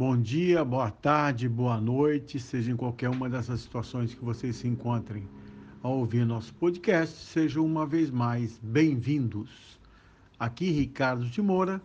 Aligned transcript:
Bom 0.00 0.16
dia, 0.16 0.64
boa 0.64 0.90
tarde, 0.90 1.46
boa 1.46 1.78
noite, 1.78 2.40
seja 2.40 2.72
em 2.72 2.74
qualquer 2.74 3.10
uma 3.10 3.28
dessas 3.28 3.60
situações 3.60 4.14
que 4.14 4.24
vocês 4.24 4.56
se 4.56 4.66
encontrem 4.66 5.28
ao 5.82 5.98
ouvir 5.98 6.24
nosso 6.24 6.54
podcast, 6.54 7.22
sejam 7.26 7.66
uma 7.66 7.84
vez 7.84 8.10
mais 8.10 8.58
bem-vindos. 8.62 9.78
Aqui 10.38 10.70
Ricardo 10.70 11.26
de 11.26 11.42
Moura 11.42 11.82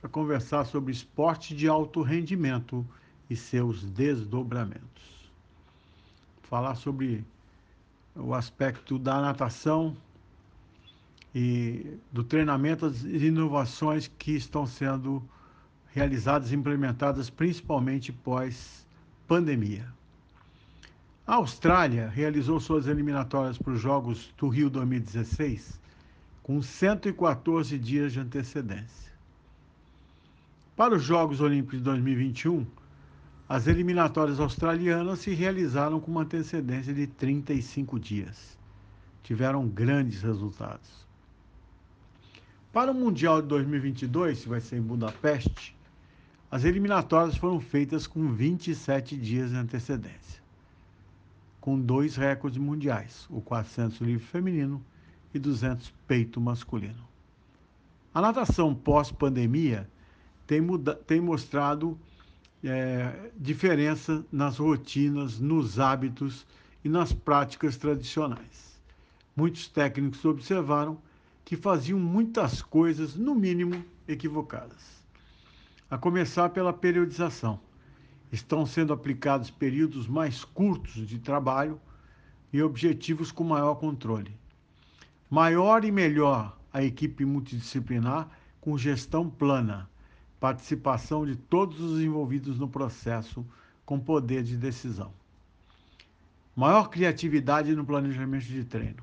para 0.00 0.08
conversar 0.08 0.64
sobre 0.64 0.92
esporte 0.92 1.54
de 1.54 1.68
alto 1.68 2.00
rendimento 2.00 2.86
e 3.28 3.36
seus 3.36 3.84
desdobramentos. 3.84 5.30
Falar 6.44 6.74
sobre 6.74 7.22
o 8.16 8.32
aspecto 8.32 8.98
da 8.98 9.20
natação 9.20 9.94
e 11.34 11.98
do 12.10 12.24
treinamento, 12.24 12.86
as 12.86 13.02
inovações 13.02 14.08
que 14.18 14.32
estão 14.32 14.66
sendo 14.66 15.22
realizadas 15.94 16.52
e 16.52 16.56
implementadas 16.56 17.30
principalmente 17.30 18.12
pós-pandemia. 18.12 19.86
A 21.26 21.34
Austrália 21.34 22.08
realizou 22.08 22.58
suas 22.58 22.86
eliminatórias 22.86 23.58
para 23.58 23.72
os 23.72 23.80
Jogos 23.80 24.32
do 24.38 24.48
Rio 24.48 24.70
2016 24.70 25.78
com 26.48 26.62
114 26.62 27.78
dias 27.78 28.14
de 28.14 28.20
antecedência. 28.20 29.12
Para 30.74 30.94
os 30.94 31.02
Jogos 31.02 31.42
Olímpicos 31.42 31.76
de 31.76 31.84
2021, 31.84 32.66
as 33.46 33.66
eliminatórias 33.66 34.40
australianas 34.40 35.18
se 35.18 35.34
realizaram 35.34 36.00
com 36.00 36.10
uma 36.10 36.22
antecedência 36.22 36.94
de 36.94 37.06
35 37.06 38.00
dias. 38.00 38.56
Tiveram 39.22 39.68
grandes 39.68 40.22
resultados. 40.22 41.06
Para 42.72 42.92
o 42.92 42.94
Mundial 42.94 43.42
de 43.42 43.48
2022, 43.48 44.42
que 44.42 44.48
vai 44.48 44.62
ser 44.62 44.76
em 44.76 44.82
Budapeste, 44.82 45.76
as 46.50 46.64
eliminatórias 46.64 47.36
foram 47.36 47.60
feitas 47.60 48.06
com 48.06 48.32
27 48.32 49.16
dias 49.16 49.50
de 49.50 49.56
antecedência, 49.56 50.40
com 51.60 51.78
dois 51.78 52.16
recordes 52.16 52.58
mundiais, 52.58 53.26
o 53.28 53.40
400 53.42 54.00
livre 54.00 54.24
feminino 54.24 54.82
e 55.34 55.38
200 55.38 55.92
peito 56.06 56.40
masculino. 56.40 57.06
A 58.14 58.22
natação 58.22 58.74
pós-pandemia 58.74 59.88
tem, 60.46 60.62
tem, 61.06 61.20
mostrado 61.20 61.98
é, 62.64 63.30
diferença 63.36 64.24
nas 64.32 64.56
rotinas, 64.56 65.38
nos 65.38 65.78
hábitos 65.78 66.46
e 66.82 66.88
nas 66.88 67.12
práticas 67.12 67.76
tradicionais. 67.76 68.80
Muitos 69.36 69.68
técnicos 69.68 70.24
observaram 70.24 70.98
que 71.44 71.56
faziam 71.56 71.98
muitas 71.98 72.62
coisas, 72.62 73.14
no 73.14 73.34
mínimo, 73.34 73.84
equivocadas. 74.08 74.97
A 75.90 75.96
começar 75.96 76.50
pela 76.50 76.72
periodização. 76.72 77.58
Estão 78.30 78.66
sendo 78.66 78.92
aplicados 78.92 79.50
períodos 79.50 80.06
mais 80.06 80.44
curtos 80.44 81.08
de 81.08 81.18
trabalho 81.18 81.80
e 82.52 82.62
objetivos 82.62 83.32
com 83.32 83.42
maior 83.42 83.76
controle 83.76 84.36
Maior 85.30 85.84
e 85.86 85.90
melhor 85.90 86.58
a 86.70 86.82
equipe 86.82 87.24
multidisciplinar 87.24 88.28
com 88.60 88.76
gestão 88.76 89.30
plana, 89.30 89.88
participação 90.38 91.24
de 91.24 91.36
todos 91.36 91.80
os 91.80 92.00
envolvidos 92.00 92.58
no 92.58 92.68
processo 92.68 93.46
com 93.84 93.98
poder 93.98 94.42
de 94.42 94.58
decisão. 94.58 95.12
Maior 96.54 96.88
criatividade 96.88 97.74
no 97.74 97.84
planejamento 97.84 98.46
de 98.46 98.64
treino, 98.64 99.02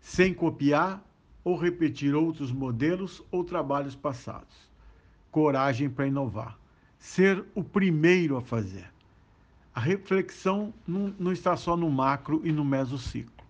sem 0.00 0.32
copiar 0.32 1.02
ou 1.42 1.58
repetir 1.58 2.14
outros 2.14 2.52
modelos 2.52 3.22
ou 3.30 3.44
trabalhos 3.44 3.94
passados. 3.94 4.71
Coragem 5.32 5.90
para 5.90 6.06
inovar. 6.06 6.56
Ser 6.96 7.44
o 7.56 7.64
primeiro 7.64 8.36
a 8.36 8.40
fazer. 8.40 8.88
A 9.74 9.80
reflexão 9.80 10.72
não, 10.86 11.12
não 11.18 11.32
está 11.32 11.56
só 11.56 11.76
no 11.76 11.90
macro 11.90 12.40
e 12.44 12.52
no 12.52 12.64
mesociclo 12.64 13.42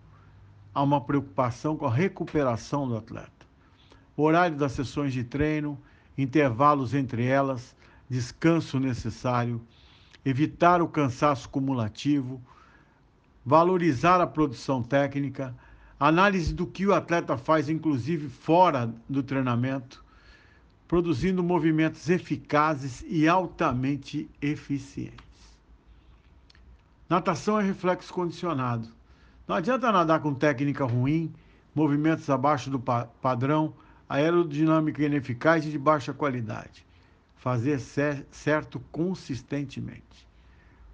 há 0.73 0.81
uma 0.81 0.99
preocupação 0.99 1.77
com 1.77 1.85
a 1.85 1.93
recuperação 1.93 2.87
do 2.87 2.97
atleta. 2.97 3.31
O 4.17 4.23
horário 4.23 4.57
das 4.57 4.71
sessões 4.71 5.13
de 5.13 5.23
treino, 5.23 5.79
intervalos 6.17 6.93
entre 6.93 7.25
elas, 7.25 7.75
descanso 8.09 8.79
necessário, 8.79 9.61
evitar 10.25 10.81
o 10.81 10.87
cansaço 10.87 11.49
cumulativo, 11.49 12.41
valorizar 13.45 14.21
a 14.21 14.27
produção 14.27 14.81
técnica, 14.81 15.55
análise 15.99 16.53
do 16.53 16.65
que 16.65 16.85
o 16.85 16.93
atleta 16.93 17.37
faz, 17.37 17.69
inclusive 17.69 18.29
fora 18.29 18.93
do 19.07 19.21
treinamento, 19.21 20.02
produzindo 20.93 21.41
movimentos 21.41 22.07
eficazes 22.07 23.03
e 23.07 23.27
altamente 23.27 24.29
eficientes. 24.39 25.25
Natação 27.09 27.59
é 27.59 27.63
reflexo 27.63 28.13
condicionado 28.13 28.87
não 29.47 29.55
adianta 29.55 29.91
nadar 29.91 30.19
com 30.19 30.35
técnica 30.35 30.85
ruim, 30.85 31.33
movimentos 31.73 32.29
abaixo 32.29 32.69
do 32.69 32.79
pa 32.79 33.07
padrão, 33.23 33.73
aerodinâmica 34.07 35.03
ineficaz 35.03 35.65
e 35.65 35.71
de 35.71 35.79
baixa 35.79 36.13
qualidade. 36.13 36.85
Fazer 37.37 37.79
certo 38.29 38.79
consistentemente. 38.91 40.27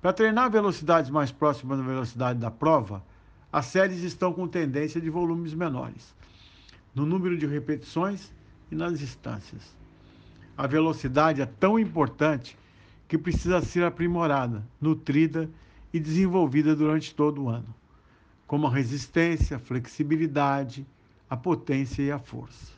Para 0.02 0.14
treinar 0.14 0.50
velocidades 0.50 1.12
mais 1.12 1.30
próximas 1.30 1.78
da 1.78 1.84
velocidade 1.84 2.40
da 2.40 2.50
prova, 2.50 3.04
as 3.52 3.66
séries 3.66 4.02
estão 4.02 4.32
com 4.32 4.48
tendência 4.48 5.02
de 5.02 5.10
volumes 5.10 5.54
menores, 5.54 6.16
no 6.96 7.06
número 7.06 7.38
de 7.38 7.46
repetições 7.46 8.32
e 8.72 8.76
nas 8.76 8.98
distâncias. 8.98 9.78
A 10.60 10.68
velocidade 10.68 11.42
é 11.42 11.46
tão 11.46 11.80
importante 11.80 12.60
que 13.08 13.18
precisa 13.18 13.62
ser 13.62 13.86
aprimorada, 13.86 14.62
nutrida 14.80 15.50
e 15.94 16.00
desenvolvida 16.00 16.76
durante 16.76 17.16
todo 17.16 17.46
o 17.46 17.50
ano 17.50 17.80
como 18.50 18.66
a 18.66 18.72
resistência, 18.72 19.58
a 19.58 19.60
flexibilidade, 19.60 20.84
a 21.30 21.38
potência 21.38 22.02
e 22.02 22.12
a 22.12 22.18
força. 22.18 22.74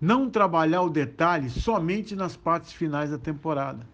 Não 0.00 0.30
trabalhar 0.30 0.80
o 0.80 0.88
detalhe 0.88 1.50
somente 1.50 2.16
nas 2.16 2.34
partes 2.34 2.72
finais 2.72 3.10
da 3.10 3.18
temporada. 3.18 3.86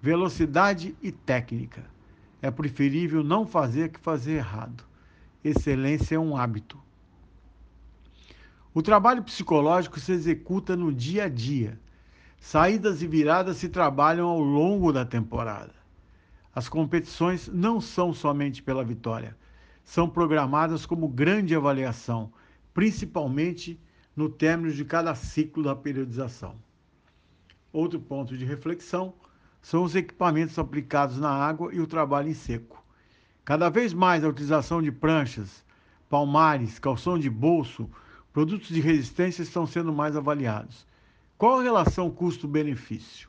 Velocidade 0.00 0.94
e 1.02 1.10
técnica. 1.10 1.84
É 2.40 2.48
preferível 2.48 3.24
não 3.24 3.44
fazer 3.44 3.88
que 3.88 3.98
fazer 3.98 4.34
errado. 4.34 4.84
Excelência 5.42 6.14
é 6.14 6.18
um 6.18 6.36
hábito. 6.36 6.78
O 8.72 8.80
trabalho 8.80 9.24
psicológico 9.24 9.98
se 9.98 10.12
executa 10.12 10.76
no 10.76 10.92
dia 10.92 11.24
a 11.24 11.28
dia. 11.28 11.76
Saídas 12.40 13.02
e 13.02 13.06
viradas 13.06 13.58
se 13.58 13.68
trabalham 13.68 14.28
ao 14.28 14.40
longo 14.40 14.92
da 14.92 15.04
temporada. 15.04 15.74
As 16.54 16.68
competições 16.68 17.48
não 17.48 17.80
são 17.80 18.12
somente 18.12 18.62
pela 18.62 18.84
vitória, 18.84 19.36
são 19.84 20.08
programadas 20.08 20.84
como 20.86 21.08
grande 21.08 21.54
avaliação, 21.54 22.32
principalmente 22.72 23.80
no 24.14 24.28
término 24.28 24.72
de 24.72 24.84
cada 24.84 25.14
ciclo 25.14 25.62
da 25.62 25.76
periodização. 25.76 26.56
Outro 27.72 28.00
ponto 28.00 28.36
de 28.36 28.44
reflexão 28.44 29.14
são 29.60 29.82
os 29.82 29.94
equipamentos 29.94 30.58
aplicados 30.58 31.18
na 31.18 31.30
água 31.30 31.74
e 31.74 31.80
o 31.80 31.86
trabalho 31.86 32.28
em 32.28 32.34
seco. 32.34 32.82
Cada 33.44 33.68
vez 33.68 33.92
mais 33.92 34.24
a 34.24 34.28
utilização 34.28 34.82
de 34.82 34.90
pranchas, 34.90 35.64
palmares, 36.08 36.78
calção 36.78 37.18
de 37.18 37.28
bolso, 37.28 37.88
produtos 38.32 38.68
de 38.68 38.80
resistência 38.80 39.42
estão 39.42 39.66
sendo 39.66 39.92
mais 39.92 40.16
avaliados. 40.16 40.86
Qual 41.38 41.60
a 41.60 41.62
relação 41.62 42.10
custo-benefício? 42.10 43.28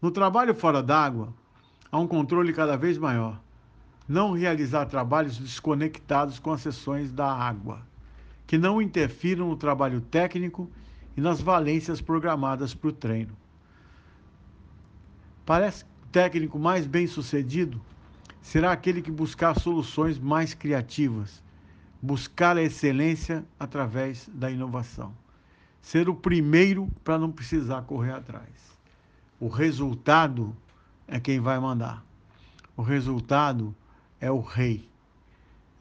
No 0.00 0.12
trabalho 0.12 0.54
fora 0.54 0.80
d'água, 0.80 1.34
há 1.90 1.98
um 1.98 2.06
controle 2.06 2.52
cada 2.52 2.76
vez 2.76 2.96
maior 2.96 3.40
não 4.08 4.34
realizar 4.34 4.86
trabalhos 4.86 5.36
desconectados 5.36 6.38
com 6.38 6.52
as 6.52 6.60
sessões 6.60 7.10
da 7.10 7.26
água, 7.26 7.82
que 8.46 8.56
não 8.56 8.80
interfiram 8.80 9.48
no 9.48 9.56
trabalho 9.56 10.00
técnico 10.00 10.70
e 11.16 11.20
nas 11.20 11.40
valências 11.40 12.00
programadas 12.00 12.72
para 12.72 12.90
o 12.90 12.92
treino. 12.92 13.36
Parece 15.44 15.84
que 15.84 15.90
o 15.90 16.12
técnico 16.12 16.56
mais 16.56 16.86
bem 16.86 17.08
sucedido 17.08 17.80
será 18.40 18.70
aquele 18.70 19.02
que 19.02 19.10
buscar 19.10 19.58
soluções 19.58 20.20
mais 20.20 20.54
criativas, 20.54 21.42
buscar 22.00 22.56
a 22.56 22.62
excelência 22.62 23.44
através 23.58 24.30
da 24.32 24.48
inovação. 24.52 25.23
Ser 25.84 26.08
o 26.08 26.14
primeiro 26.14 26.88
para 27.04 27.18
não 27.18 27.30
precisar 27.30 27.82
correr 27.82 28.12
atrás. 28.12 28.48
O 29.38 29.48
resultado 29.48 30.56
é 31.06 31.20
quem 31.20 31.38
vai 31.40 31.60
mandar. 31.60 32.02
O 32.74 32.80
resultado 32.80 33.76
é 34.18 34.30
o 34.30 34.40
rei. 34.40 34.88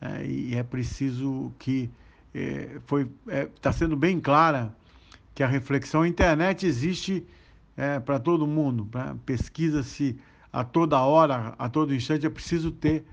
é, 0.01 0.25
e 0.25 0.55
é 0.55 0.61
preciso 0.61 1.53
que 1.57 1.89
é, 2.35 2.81
foi 2.85 3.09
está 3.55 3.69
é, 3.69 3.73
sendo 3.73 3.95
bem 3.95 4.19
clara 4.19 4.75
que 5.33 5.41
a 5.41 5.47
reflexão 5.47 6.01
a 6.01 6.07
internet 6.07 6.65
existe 6.65 7.25
é, 7.77 7.97
para 7.97 8.19
todo 8.19 8.45
mundo, 8.45 8.89
pesquisa-se 9.25 10.19
a 10.51 10.65
toda 10.65 10.99
hora, 10.99 11.55
a 11.57 11.69
todo 11.69 11.95
instante, 11.95 12.25
é 12.25 12.29
preciso 12.29 12.71
ter 12.71 13.05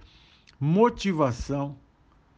motivação 0.58 1.78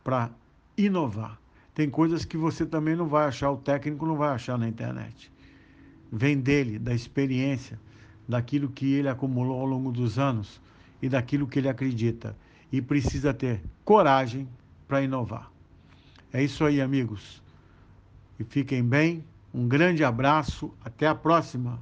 para 0.04 0.30
inovar. 0.76 1.41
Tem 1.74 1.88
coisas 1.88 2.24
que 2.24 2.36
você 2.36 2.66
também 2.66 2.94
não 2.94 3.06
vai 3.06 3.26
achar, 3.26 3.50
o 3.50 3.56
técnico 3.56 4.06
não 4.06 4.16
vai 4.16 4.30
achar 4.30 4.58
na 4.58 4.68
internet. 4.68 5.32
Vem 6.10 6.38
dele, 6.38 6.78
da 6.78 6.94
experiência, 6.94 7.80
daquilo 8.28 8.68
que 8.68 8.92
ele 8.92 9.08
acumulou 9.08 9.60
ao 9.60 9.66
longo 9.66 9.90
dos 9.90 10.18
anos 10.18 10.60
e 11.00 11.08
daquilo 11.08 11.46
que 11.46 11.58
ele 11.58 11.68
acredita. 11.68 12.36
E 12.70 12.82
precisa 12.82 13.32
ter 13.32 13.62
coragem 13.84 14.48
para 14.86 15.02
inovar. 15.02 15.50
É 16.32 16.42
isso 16.42 16.64
aí, 16.64 16.80
amigos. 16.80 17.42
E 18.38 18.44
fiquem 18.44 18.82
bem. 18.82 19.24
Um 19.52 19.66
grande 19.66 20.04
abraço. 20.04 20.72
Até 20.82 21.06
a 21.06 21.14
próxima. 21.14 21.78